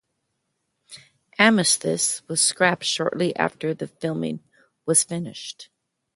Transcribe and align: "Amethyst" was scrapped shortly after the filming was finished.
"Amethyst" 1.37 2.27
was 2.27 2.41
scrapped 2.41 2.85
shortly 2.85 3.35
after 3.35 3.71
the 3.75 3.85
filming 3.87 4.39
was 4.83 5.03
finished. 5.03 5.69